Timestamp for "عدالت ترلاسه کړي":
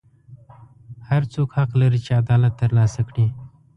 2.21-3.27